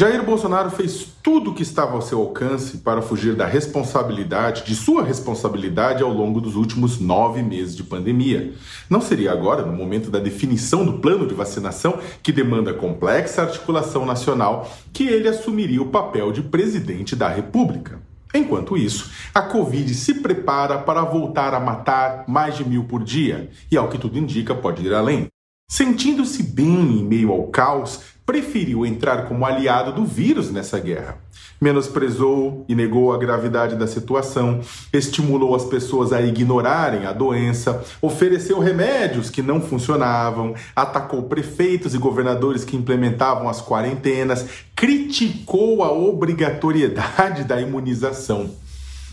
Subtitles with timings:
[0.00, 4.74] Jair Bolsonaro fez tudo o que estava ao seu alcance para fugir da responsabilidade, de
[4.74, 8.54] sua responsabilidade ao longo dos últimos nove meses de pandemia.
[8.88, 14.06] Não seria agora, no momento da definição do plano de vacinação, que demanda complexa articulação
[14.06, 18.00] nacional, que ele assumiria o papel de presidente da República.
[18.32, 23.50] Enquanto isso, a Covid se prepara para voltar a matar mais de mil por dia
[23.70, 25.28] e, ao que tudo indica, pode ir além.
[25.70, 31.18] Sentindo-se bem em meio ao caos, preferiu entrar como aliado do vírus nessa guerra.
[31.60, 34.60] Menosprezou e negou a gravidade da situação,
[34.92, 41.98] estimulou as pessoas a ignorarem a doença, ofereceu remédios que não funcionavam, atacou prefeitos e
[41.98, 44.44] governadores que implementavam as quarentenas,
[44.74, 48.50] criticou a obrigatoriedade da imunização.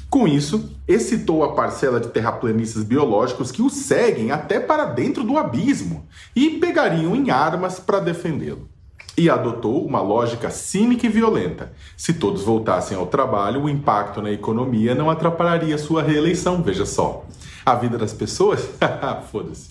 [0.09, 5.37] Com isso, excitou a parcela de terraplanistas biológicos que o seguem até para dentro do
[5.37, 8.69] abismo e pegariam em armas para defendê-lo
[9.17, 11.73] e adotou uma lógica cínica e violenta.
[11.97, 17.25] Se todos voltassem ao trabalho, o impacto na economia não atrapalharia sua reeleição, veja só.
[17.65, 18.69] A vida das pessoas?
[19.31, 19.67] Foda-se.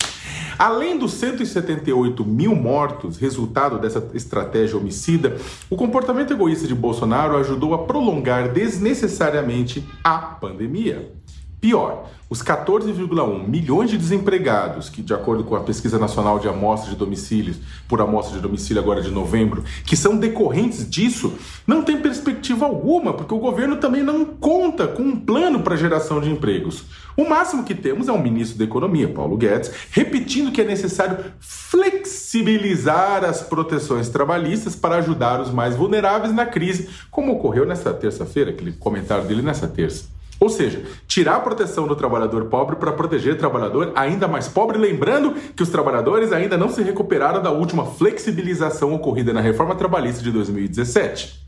[0.57, 5.37] Além dos 178 mil mortos, resultado dessa estratégia homicida,
[5.69, 11.11] o comportamento egoísta de Bolsonaro ajudou a prolongar desnecessariamente a pandemia.
[11.59, 16.91] Pior, os 14,1 milhões de desempregados, que, de acordo com a Pesquisa Nacional de Amostra
[16.91, 21.33] de Domicílios, por amostra de domicílio agora de novembro, que são decorrentes disso,
[21.65, 26.21] não tem perspectiva alguma, porque o governo também não conta com um plano para geração
[26.21, 26.83] de empregos.
[27.15, 31.17] O máximo que temos é um ministro da Economia, Paulo Guedes, repetindo que é necessário
[31.39, 38.51] flexibilizar as proteções trabalhistas para ajudar os mais vulneráveis na crise, como ocorreu nessa terça-feira,
[38.51, 40.16] aquele comentário dele nessa terça.
[40.39, 44.77] Ou seja, tirar a proteção do trabalhador pobre para proteger o trabalhador ainda mais pobre,
[44.77, 50.23] lembrando que os trabalhadores ainda não se recuperaram da última flexibilização ocorrida na reforma trabalhista
[50.23, 51.47] de 2017.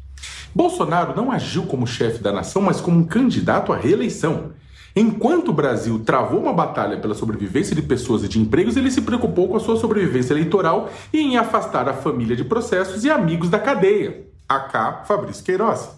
[0.53, 4.51] Bolsonaro não agiu como chefe da nação, mas como um candidato à reeleição.
[4.95, 9.01] Enquanto o Brasil travou uma batalha pela sobrevivência de pessoas e de empregos, ele se
[9.01, 13.49] preocupou com a sua sobrevivência eleitoral e em afastar a família de processos e amigos
[13.49, 14.25] da cadeia.
[14.47, 15.91] AK Fabrício Queiroz.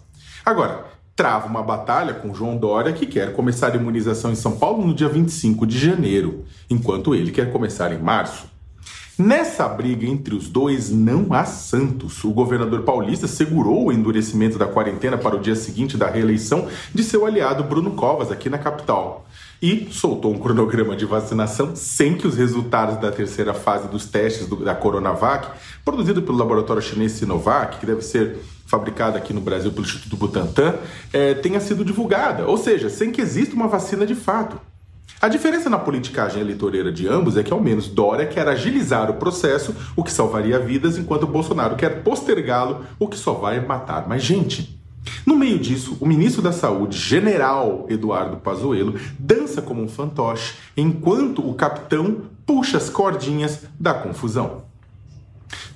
[0.46, 0.86] Agora,
[1.22, 4.92] trava uma batalha com João Dória, que quer começar a imunização em São Paulo no
[4.92, 8.48] dia 25 de janeiro, enquanto ele quer começar em março.
[9.20, 12.24] Nessa briga entre os dois não há santos.
[12.24, 17.04] O governador paulista segurou o endurecimento da quarentena para o dia seguinte da reeleição de
[17.04, 19.28] seu aliado Bruno Covas aqui na capital.
[19.62, 24.48] E soltou um cronograma de vacinação sem que os resultados da terceira fase dos testes
[24.48, 25.50] do, da Coronavac,
[25.86, 28.40] produzido pelo laboratório chinês Sinovac, que deve ser
[28.72, 30.76] fabricada aqui no Brasil pelo Instituto Butantan,
[31.12, 32.48] é, tenha sido divulgada.
[32.48, 34.58] Ou seja, sem que exista uma vacina de fato.
[35.22, 39.16] A diferença na politicagem eleitoreira de ambos é que, ao menos, Dória quer agilizar o
[39.16, 44.24] processo, o que salvaria vidas, enquanto Bolsonaro quer postergá-lo, o que só vai matar mais
[44.24, 44.80] gente.
[45.26, 51.48] No meio disso, o ministro da Saúde, general Eduardo Pazuello, dança como um fantoche, enquanto
[51.48, 54.71] o capitão puxa as cordinhas da confusão.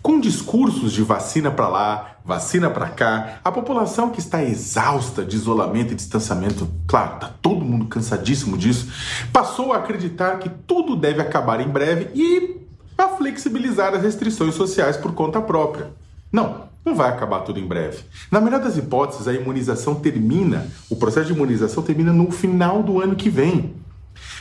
[0.01, 5.35] Com discursos de vacina para lá, vacina para cá, a população que está exausta de
[5.35, 8.87] isolamento e distanciamento, claro, tá todo mundo cansadíssimo disso,
[9.33, 12.57] passou a acreditar que tudo deve acabar em breve e
[12.97, 15.91] a flexibilizar as restrições sociais por conta própria.
[16.31, 18.03] Não, não vai acabar tudo em breve.
[18.31, 23.01] Na melhor das hipóteses, a imunização termina, o processo de imunização termina no final do
[23.01, 23.73] ano que vem.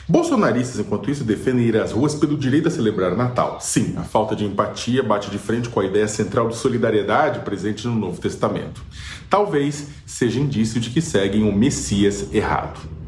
[0.08, 3.58] Bolsonaristas, enquanto isso, defendem ir às ruas pelo direito a celebrar Natal.
[3.60, 7.86] Sim, a falta de empatia bate de frente com a ideia central de solidariedade presente
[7.86, 8.82] no Novo Testamento.
[9.30, 13.03] Talvez seja indício de que seguem o Messias errado.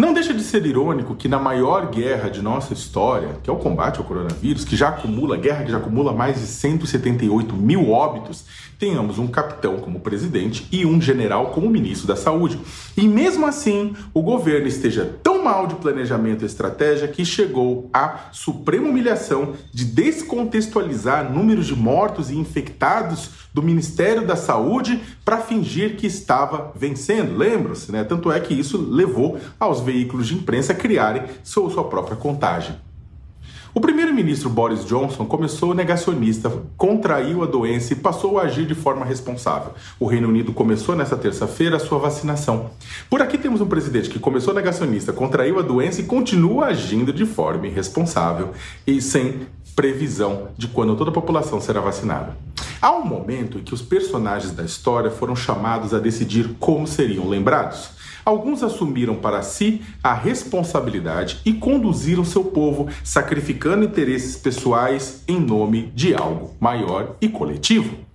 [0.00, 3.56] Não deixa de ser irônico que na maior guerra de nossa história, que é o
[3.56, 8.46] combate ao coronavírus, que já acumula, guerra que já acumula mais de 178 mil óbitos,
[8.78, 12.58] tenhamos um capitão como presidente e um general como ministro da saúde.
[12.96, 18.30] E mesmo assim, o governo esteja tão mal de planejamento e estratégia que chegou à
[18.32, 25.96] suprema humilhação de descontextualizar números de mortos e infectados do Ministério da Saúde para fingir
[25.96, 27.36] que estava vencendo.
[27.36, 28.04] Lembram-se, né?
[28.04, 32.76] Tanto é que isso levou aos veículos de imprensa criarem sua própria contagem.
[33.72, 39.04] O primeiro-ministro Boris Johnson começou negacionista, contraiu a doença e passou a agir de forma
[39.04, 39.72] responsável.
[39.98, 42.70] O Reino Unido começou nesta terça-feira a sua vacinação.
[43.08, 47.24] Por aqui temos um presidente que começou negacionista, contraiu a doença e continua agindo de
[47.24, 48.50] forma irresponsável
[48.84, 49.46] e sem
[49.76, 52.36] previsão de quando toda a população será vacinada.
[52.82, 57.28] Há um momento em que os personagens da história foram chamados a decidir como seriam
[57.28, 57.99] lembrados.
[58.24, 65.92] Alguns assumiram para si a responsabilidade e conduziram seu povo, sacrificando interesses pessoais em nome
[65.94, 68.10] de algo maior e coletivo.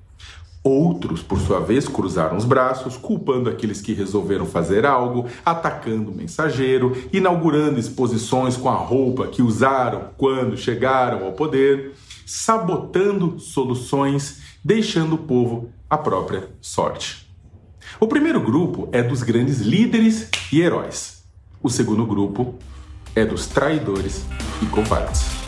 [0.68, 6.16] Outros, por sua vez, cruzaram os braços, culpando aqueles que resolveram fazer algo, atacando o
[6.16, 11.94] mensageiro, inaugurando exposições com a roupa que usaram quando chegaram ao poder,
[12.26, 17.25] sabotando soluções, deixando o povo à própria sorte.
[17.98, 21.24] O primeiro grupo é dos grandes líderes e heróis.
[21.64, 22.56] O segundo grupo
[23.16, 24.26] é dos traidores
[24.62, 25.45] e covardes.